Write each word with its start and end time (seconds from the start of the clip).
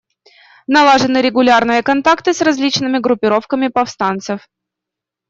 Налажены 0.65 1.19
регулярные 1.21 1.83
контакты 1.83 2.33
с 2.33 2.41
различными 2.41 2.97
группировками 2.97 3.67
повстанцев. 3.67 4.47